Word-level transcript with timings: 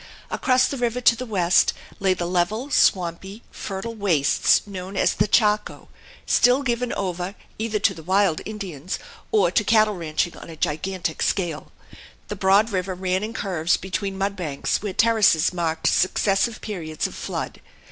Across 0.31 0.69
the 0.69 0.77
river 0.77 0.99
to 0.99 1.15
the 1.15 1.27
west 1.27 1.73
lay 1.99 2.15
the 2.15 2.25
level, 2.25 2.71
swampy, 2.71 3.43
fertile 3.51 3.93
wastes 3.93 4.65
known 4.65 4.97
as 4.97 5.13
the 5.13 5.27
Chaco, 5.27 5.89
still 6.25 6.63
given 6.63 6.91
over 6.93 7.35
either 7.59 7.77
to 7.77 7.93
the 7.93 8.01
wild 8.01 8.41
Indians 8.43 8.97
or 9.31 9.51
to 9.51 9.63
cattle 9.63 9.93
ranching 9.93 10.35
on 10.35 10.49
a 10.49 10.55
gigantic 10.55 11.21
scale. 11.21 11.71
The 12.29 12.35
broad 12.35 12.71
river 12.71 12.95
ran 12.95 13.23
in 13.23 13.33
curves 13.33 13.77
between 13.77 14.17
mud 14.17 14.35
banks 14.35 14.81
where 14.81 14.91
terraces 14.93 15.53
marked 15.53 15.85
successive 15.85 16.61
periods 16.61 17.05
of 17.05 17.13
flood. 17.13 17.61